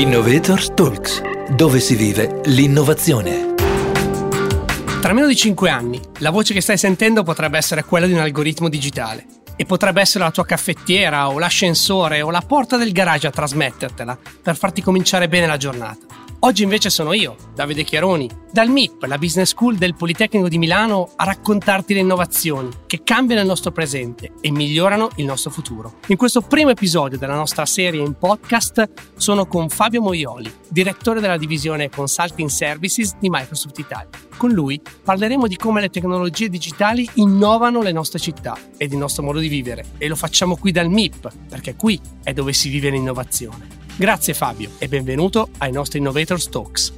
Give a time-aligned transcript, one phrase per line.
[0.00, 1.20] Innovator Talks,
[1.54, 3.54] dove si vive l'innovazione.
[4.98, 8.20] Tra meno di 5 anni, la voce che stai sentendo potrebbe essere quella di un
[8.20, 9.26] algoritmo digitale.
[9.56, 14.18] E potrebbe essere la tua caffettiera o l'ascensore o la porta del garage a trasmettertela
[14.42, 15.98] per farti cominciare bene la giornata.
[16.42, 21.10] Oggi invece sono io, Davide Chiaroni, dal MIP, la Business School del Politecnico di Milano,
[21.16, 25.98] a raccontarti le innovazioni che cambiano il nostro presente e migliorano il nostro futuro.
[26.06, 31.36] In questo primo episodio della nostra serie in podcast sono con Fabio Moioli, direttore della
[31.36, 34.08] divisione Consulting Services di Microsoft Italia.
[34.38, 39.22] Con lui parleremo di come le tecnologie digitali innovano le nostre città ed il nostro
[39.22, 42.88] modo di vivere e lo facciamo qui dal MIP, perché qui è dove si vive
[42.88, 43.79] l'innovazione.
[44.00, 46.94] Grazie Fabio e benvenuto ai nostri Innovators Talks.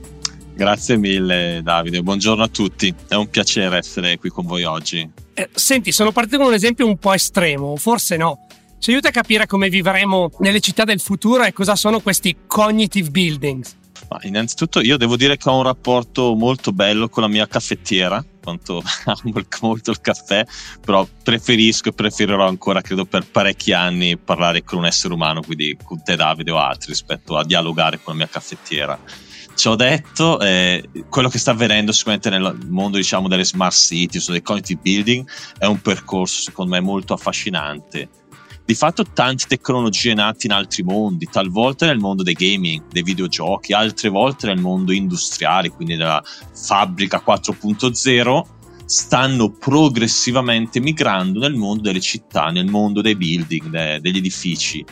[0.55, 5.11] Grazie mille Davide, buongiorno a tutti, è un piacere essere qui con voi oggi.
[5.35, 8.47] Eh, senti, sono partito con un esempio un po' estremo, forse no.
[8.79, 13.11] Ci aiuta a capire come vivremo nelle città del futuro e cosa sono questi cognitive
[13.11, 13.79] buildings.
[14.09, 18.25] Ma innanzitutto io devo dire che ho un rapporto molto bello con la mia caffettiera,
[18.43, 20.45] quanto amo molto il caffè,
[20.85, 25.77] però preferisco e preferirò ancora, credo, per parecchi anni parlare con un essere umano, quindi
[25.83, 28.99] con te Davide o altri, rispetto a dialogare con la mia caffettiera.
[29.55, 34.29] Ci ho detto, eh, quello che sta avvenendo sicuramente nel mondo diciamo, delle smart cities
[34.29, 35.29] o dei cognitive building
[35.59, 38.09] è un percorso secondo me molto affascinante
[38.65, 43.73] di fatto tante tecnologie nate in altri mondi, talvolta nel mondo dei gaming, dei videogiochi,
[43.73, 46.23] altre volte nel mondo industriale, quindi nella
[46.55, 48.43] fabbrica 4.0,
[48.85, 54.85] stanno progressivamente migrando nel mondo delle città, nel mondo dei building, de- degli edifici.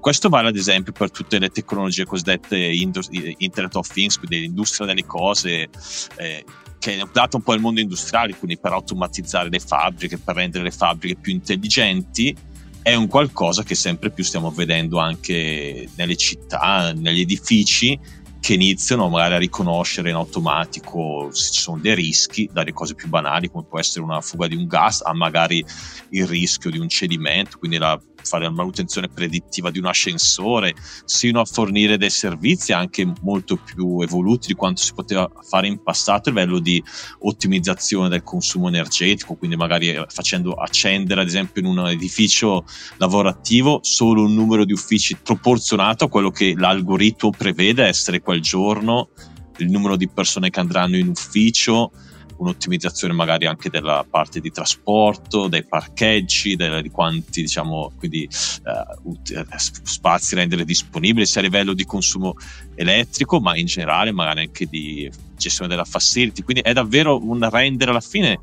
[0.00, 5.04] Questo vale ad esempio per tutte le tecnologie cosiddette Internet of Things, quindi l'industria delle
[5.06, 5.68] cose,
[6.16, 6.44] eh,
[6.80, 10.64] che è dato un po' il mondo industriale, quindi per automatizzare le fabbriche, per rendere
[10.64, 12.36] le fabbriche più intelligenti
[12.82, 17.98] è un qualcosa che sempre più stiamo vedendo anche nelle città, negli edifici
[18.42, 23.08] che iniziano magari a riconoscere in automatico se ci sono dei rischi, dalle cose più
[23.08, 25.64] banali come può essere una fuga di un gas a magari
[26.10, 31.40] il rischio di un cedimento, quindi la fare la manutenzione predittiva di un ascensore, sino
[31.40, 36.28] a fornire dei servizi anche molto più evoluti di quanto si poteva fare in passato
[36.28, 36.82] a livello di
[37.20, 42.64] ottimizzazione del consumo energetico, quindi magari eh, facendo accendere ad esempio in un edificio
[42.96, 49.10] lavorativo solo un numero di uffici proporzionato a quello che l'algoritmo prevede essere quel giorno,
[49.58, 51.92] il numero di persone che andranno in ufficio,
[52.38, 59.18] un'ottimizzazione magari anche della parte di trasporto, dei parcheggi, di quanti diciamo, quindi, uh,
[59.52, 62.34] spazi rendere disponibili sia a livello di consumo
[62.74, 66.42] elettrico, ma in generale magari anche di gestione della facility.
[66.42, 68.40] Quindi è davvero un rendere alla fine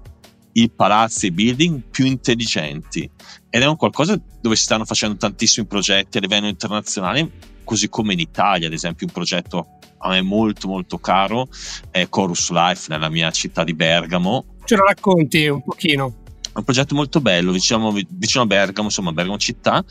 [0.62, 3.10] i palazzi e i building più intelligenti
[3.50, 7.30] ed è un qualcosa dove si stanno facendo tantissimi progetti a livello internazionale,
[7.64, 9.68] così come in Italia, ad esempio un progetto
[10.02, 11.48] a me molto molto caro
[11.92, 14.46] è Chorus Life nella mia città di Bergamo.
[14.64, 16.14] Ce lo racconti un pochino?
[16.60, 19.84] Un progetto molto bello, vicino, vicino a Bergamo, insomma Bergamo città.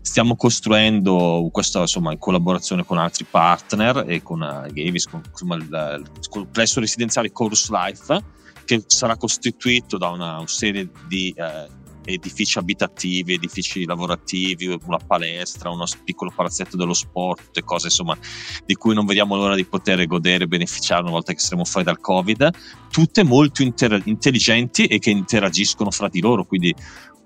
[0.00, 5.54] Stiamo costruendo questo insomma in collaborazione con altri partner e con uh, Gavis, con, insomma,
[5.56, 8.22] il, il complesso residenziale Chorus Life
[8.64, 11.77] che sarà costituito da una, una serie di uh,
[12.12, 18.16] edifici abitativi, edifici lavorativi, una palestra, uno piccolo palazzetto dello sport, tutte cose insomma
[18.64, 21.86] di cui non vediamo l'ora di poter godere e beneficiare una volta che saremo fuori
[21.86, 22.50] dal Covid,
[22.90, 26.74] tutte molto inter- intelligenti e che interagiscono fra di loro, quindi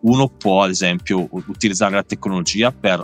[0.02, 3.02] uno può ad esempio utilizzare la tecnologia per,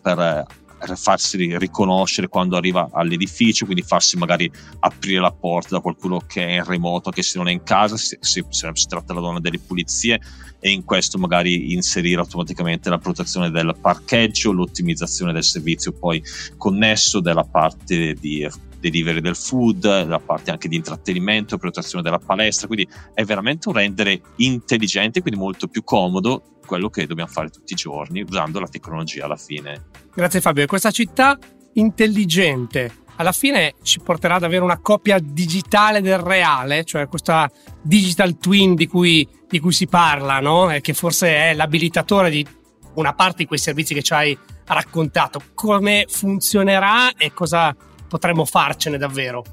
[0.00, 0.46] per
[0.94, 6.52] farsi riconoscere quando arriva all'edificio, quindi farsi magari aprire la porta da qualcuno che è
[6.56, 9.40] in remoto, che se non è in casa, se, se, se si tratta della donna
[9.40, 10.20] delle pulizie,
[10.60, 16.22] e in questo magari inserire automaticamente la protezione del parcheggio, l'ottimizzazione del servizio poi
[16.56, 18.46] connesso della parte di
[18.80, 23.74] delivery del food, la parte anche di intrattenimento, protezione della palestra, quindi è veramente un
[23.74, 28.68] rendere intelligente, quindi molto più comodo quello che dobbiamo fare tutti i giorni usando la
[28.68, 29.86] tecnologia alla fine.
[30.14, 31.38] Grazie Fabio, questa città
[31.74, 37.50] intelligente alla fine ci porterà ad avere una copia digitale del reale, cioè questa
[37.82, 40.74] digital twin di cui, di cui si parla, no?
[40.80, 42.46] che forse è l'abilitatore di
[42.94, 45.42] una parte di quei servizi che ci hai raccontato.
[45.54, 47.76] Come funzionerà e cosa
[48.10, 49.44] potremmo farcene davvero.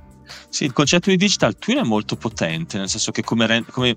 [0.49, 3.93] Sì, il concetto di digital twin è molto potente, nel senso che come, come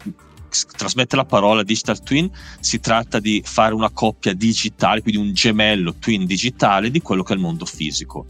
[0.76, 2.30] trasmette la parola digital twin,
[2.60, 7.32] si tratta di fare una coppia digitale, quindi un gemello twin digitale di quello che
[7.32, 8.26] è il mondo fisico.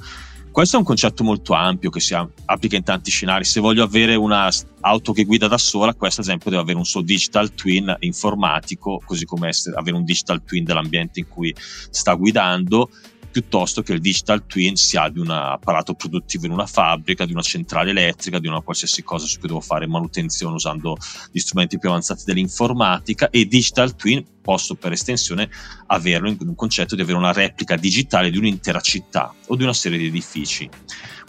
[0.50, 3.44] Questo è un concetto molto ampio che si applica in tanti scenari.
[3.44, 7.02] Se voglio avere un'auto che guida da sola, questo ad esempio deve avere un suo
[7.02, 11.54] digital twin informatico, così come avere un digital twin dell'ambiente in cui
[11.90, 12.90] sta guidando
[13.30, 17.42] piuttosto che il digital twin sia di un apparato produttivo in una fabbrica, di una
[17.42, 20.96] centrale elettrica, di una qualsiasi cosa su cui devo fare manutenzione usando
[21.30, 25.48] gli strumenti più avanzati dell'informatica e digital twin posso per estensione
[25.86, 29.72] averlo in un concetto di avere una replica digitale di un'intera città o di una
[29.72, 30.68] serie di edifici.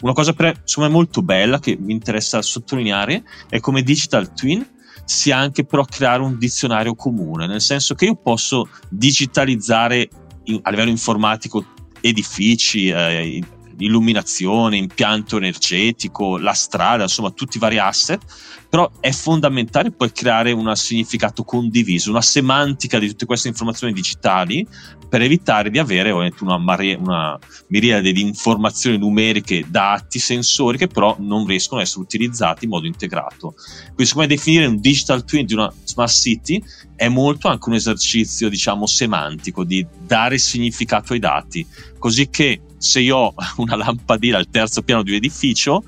[0.00, 4.66] Una cosa per, insomma molto bella che mi interessa sottolineare è come digital twin
[5.04, 10.08] sia anche però creare un dizionario comune, nel senso che io posso digitalizzare
[10.44, 11.64] in, a livello informatico
[12.02, 13.42] edifici, eh,
[13.84, 18.20] illuminazione, impianto energetico, la strada, insomma tutti i vari asset,
[18.68, 24.66] però è fondamentale poi creare un significato condiviso, una semantica di tutte queste informazioni digitali
[25.12, 31.16] per evitare di avere una, mare, una miriade di informazioni numeriche, dati, sensori che però
[31.18, 33.52] non riescono ad essere utilizzati in modo integrato.
[33.84, 36.62] Quindi secondo me definire un digital twin di una smart city
[36.96, 41.66] è molto anche un esercizio, diciamo, semantico di dare significato ai dati,
[41.98, 45.84] così che se io ho una lampadina al terzo piano di un edificio,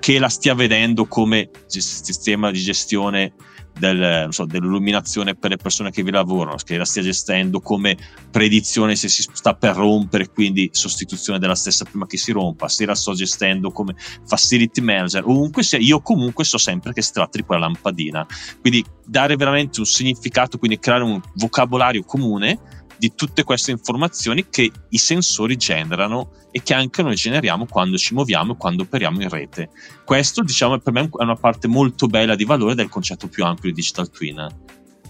[0.00, 3.32] che la stia vedendo come sistema di gestione
[3.78, 7.96] del, so, dell'illuminazione per le persone che vi lavorano, che la stia gestendo come
[8.30, 12.84] predizione se si sta per rompere, quindi sostituzione della stessa prima che si rompa, se
[12.84, 13.94] la sto gestendo come
[14.26, 18.26] facility manager, ovunque sia, io comunque so sempre che si tratta di quella lampadina.
[18.60, 24.70] Quindi dare veramente un significato, quindi creare un vocabolario comune di tutte queste informazioni che
[24.88, 29.28] i sensori generano e che anche noi generiamo quando ci muoviamo e quando operiamo in
[29.28, 29.70] rete.
[30.04, 33.68] Questo, diciamo, per me è una parte molto bella di valore del concetto più ampio
[33.68, 34.46] di digital twin.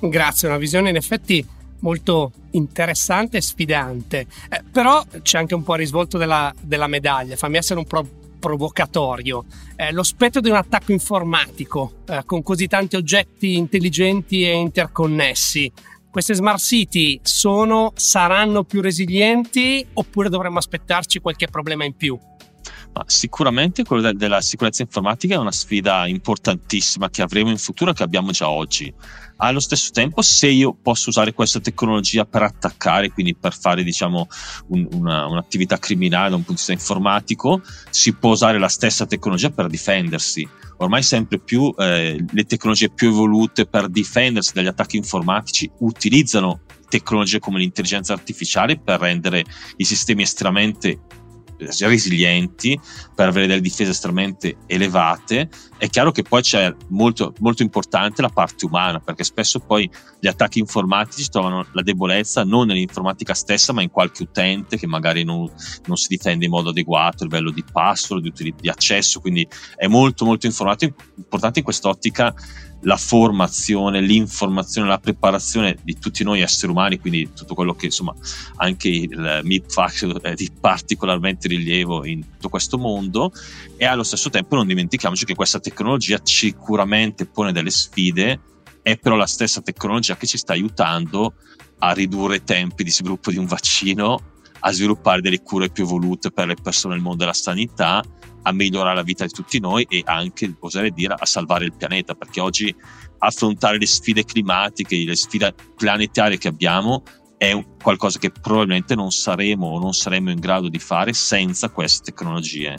[0.00, 1.46] Grazie, una visione in effetti
[1.80, 7.36] molto interessante e sfidante, eh, però c'è anche un po' il risvolto della, della medaglia,
[7.36, 8.06] fammi essere un po'
[8.44, 9.44] provocatorio.
[9.76, 15.70] Eh, lo spettro di un attacco informatico eh, con così tanti oggetti intelligenti e interconnessi
[16.14, 22.16] queste smart city sono, saranno più resilienti oppure dovremmo aspettarci qualche problema in più?
[22.94, 27.90] Ma sicuramente quello de- della sicurezza informatica è una sfida importantissima che avremo in futuro
[27.90, 28.92] e che abbiamo già oggi.
[29.38, 34.28] Allo stesso tempo, se io posso usare questa tecnologia per attaccare, quindi per fare diciamo,
[34.68, 37.60] un, una, un'attività criminale da un punto di vista informatico,
[37.90, 40.48] si può usare la stessa tecnologia per difendersi.
[40.76, 47.40] Ormai sempre più eh, le tecnologie più evolute per difendersi dagli attacchi informatici utilizzano tecnologie
[47.40, 49.44] come l'intelligenza artificiale per rendere
[49.78, 51.00] i sistemi estremamente
[51.58, 52.78] resilienti
[53.14, 58.28] per avere delle difese estremamente elevate è chiaro che poi c'è molto, molto importante la
[58.28, 63.82] parte umana perché spesso poi gli attacchi informatici trovano la debolezza non nell'informatica stessa ma
[63.82, 65.50] in qualche utente che magari non,
[65.86, 69.46] non si difende in modo adeguato a livello di password, di, di accesso quindi
[69.76, 72.34] è molto molto importante in quest'ottica
[72.84, 78.14] la formazione, l'informazione, la preparazione di tutti noi esseri umani, quindi tutto quello che insomma
[78.56, 83.32] anche il MIP Factor è di particolarmente rilievo in tutto questo mondo.
[83.76, 88.40] E allo stesso tempo non dimentichiamoci che questa tecnologia sicuramente pone delle sfide,
[88.82, 91.34] è però la stessa tecnologia che ci sta aiutando
[91.78, 94.32] a ridurre i tempi di sviluppo di un vaccino,
[94.66, 98.02] a sviluppare delle cure più evolute per le persone nel mondo della sanità
[98.46, 102.14] a migliorare la vita di tutti noi e anche, oserei dire, a salvare il pianeta,
[102.14, 102.74] perché oggi
[103.18, 107.02] affrontare le sfide climatiche, le sfide planetarie che abbiamo
[107.36, 112.12] è qualcosa che probabilmente non saremo o non saremo in grado di fare senza queste
[112.12, 112.76] tecnologie.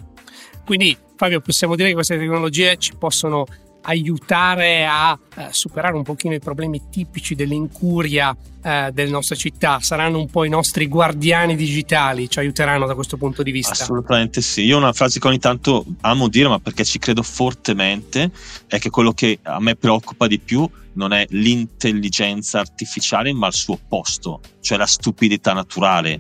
[0.66, 3.46] Quindi Fabio, possiamo dire che queste tecnologie ci possono
[3.86, 10.18] aiutare a eh, superare un pochino i problemi tipici dell'incuria eh, delle nostre città, saranno
[10.18, 13.72] un po' i nostri guardiani digitali, ci aiuteranno da questo punto di vista.
[13.72, 18.32] Assolutamente sì, io una frase che ogni tanto amo dire, ma perché ci credo fortemente,
[18.68, 23.54] è che quello che a me preoccupa di più non è l'intelligenza artificiale, ma il
[23.54, 26.20] suo opposto, cioè la stupidità naturale,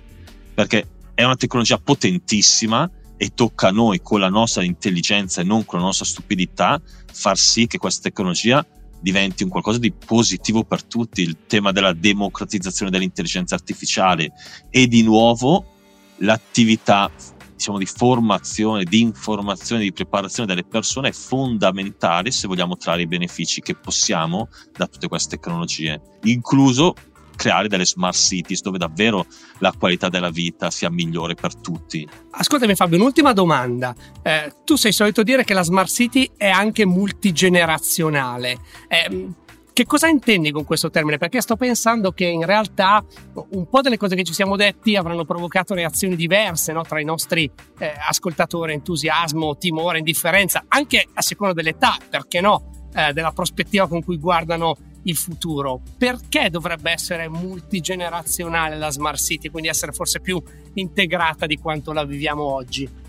[0.53, 5.65] perché è una tecnologia potentissima e tocca a noi con la nostra intelligenza e non
[5.65, 6.81] con la nostra stupidità
[7.11, 8.65] far sì che questa tecnologia
[8.99, 14.31] diventi un qualcosa di positivo per tutti, il tema della democratizzazione dell'intelligenza artificiale
[14.69, 15.73] e di nuovo
[16.17, 17.11] l'attività
[17.55, 23.07] diciamo, di formazione, di informazione, di preparazione delle persone è fondamentale se vogliamo trarre i
[23.07, 26.95] benefici che possiamo da tutte queste tecnologie, incluso
[27.35, 29.25] creare delle smart cities dove davvero
[29.59, 32.07] la qualità della vita sia migliore per tutti.
[32.31, 33.93] Ascoltami Fabio, un'ultima domanda.
[34.21, 38.57] Eh, tu sei solito dire che la smart city è anche multigenerazionale.
[38.87, 39.27] Eh,
[39.75, 41.17] che cosa intendi con questo termine?
[41.17, 43.03] Perché sto pensando che in realtà
[43.49, 46.83] un po' delle cose che ci siamo detti avranno provocato reazioni diverse no?
[46.83, 52.87] tra i nostri eh, ascoltatori, entusiasmo, timore, indifferenza, anche a seconda dell'età, perché no?
[52.95, 55.81] Eh, della prospettiva con cui guardano il futuro?
[55.97, 60.41] Perché dovrebbe essere multigenerazionale la Smart City, quindi essere forse più
[60.75, 63.03] integrata di quanto la viviamo oggi?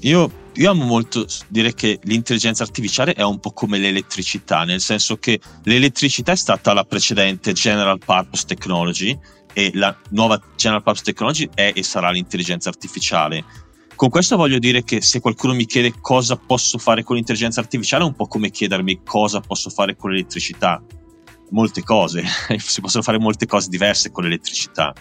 [0.00, 5.16] Io, io, amo molto dire che l'intelligenza artificiale è un po' come l'elettricità, nel senso
[5.18, 9.16] che l'elettricità è stata la precedente General Purpose Technology
[9.52, 13.44] e la nuova General Purpose Technology è e sarà l'intelligenza artificiale.
[13.94, 18.02] Con questo voglio dire che se qualcuno mi chiede cosa posso fare con l'intelligenza artificiale
[18.02, 20.82] è un po' come chiedermi cosa posso fare con l'elettricità.
[21.50, 22.24] Molte cose,
[22.58, 24.92] si possono fare molte cose diverse con l'elettricità.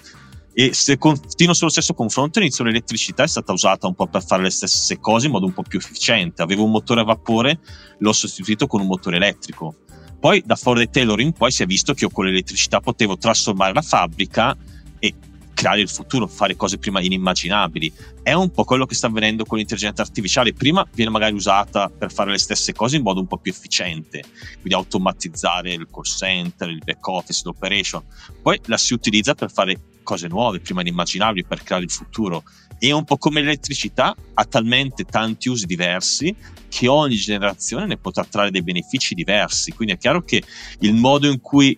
[0.51, 4.43] E se continuo sullo stesso confronto inizio l'elettricità è stata usata un po' per fare
[4.43, 6.41] le stesse cose in modo un po' più efficiente.
[6.41, 7.59] Avevo un motore a vapore
[7.99, 9.75] l'ho sostituito con un motore elettrico.
[10.19, 13.17] Poi da Ford e Taylor in poi si è visto che io con l'elettricità potevo
[13.17, 14.57] trasformare la fabbrica
[14.99, 15.13] e
[15.59, 17.91] creare il futuro, fare cose prima inimmaginabili.
[18.23, 20.53] È un po' quello che sta avvenendo con l'intelligenza artificiale.
[20.53, 24.23] Prima viene magari usata per fare le stesse cose in modo un po' più efficiente,
[24.53, 28.01] quindi automatizzare il call center, il back office, l'operation.
[28.41, 32.43] Poi la si utilizza per fare cose nuove, prima inimmaginabili, per creare il futuro.
[32.79, 36.33] E un po' come l'elettricità, ha talmente tanti usi diversi
[36.69, 39.73] che ogni generazione ne potrà trarre dei benefici diversi.
[39.73, 40.41] Quindi è chiaro che
[40.79, 41.77] il modo in cui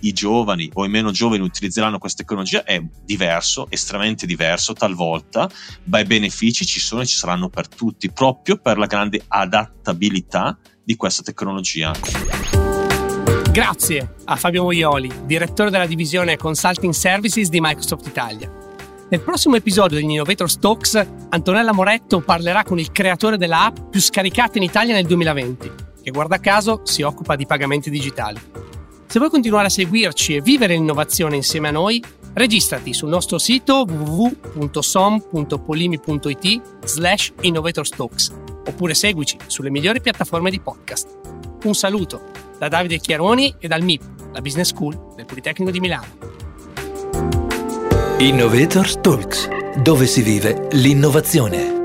[0.00, 5.50] i giovani o i meno giovani utilizzeranno questa tecnologia è diverso, estremamente diverso talvolta,
[5.84, 10.58] ma i benefici ci sono e ci saranno per tutti, proprio per la grande adattabilità
[10.82, 11.92] di questa tecnologia.
[13.50, 18.68] Grazie a Fabio Moioli, direttore della divisione Consulting Services di Microsoft Italia.
[19.08, 24.00] Nel prossimo episodio degli Innovator Talks, Antonella Moretto parlerà con il creatore della app più
[24.00, 28.59] scaricata in Italia nel 2020, che guarda caso si occupa di pagamenti digitali.
[29.10, 32.00] Se vuoi continuare a seguirci e vivere l'innovazione insieme a noi,
[32.34, 38.32] registrati sul nostro sito www.som.polimi.it slash innovatorstalks
[38.68, 41.08] oppure seguici sulle migliori piattaforme di podcast.
[41.64, 42.22] Un saluto
[42.56, 44.02] da Davide Chiaroni e dal MIP,
[44.32, 46.06] la Business School del Politecnico di Milano.
[48.18, 49.48] Innovators Talks,
[49.82, 51.79] dove si vive l'innovazione.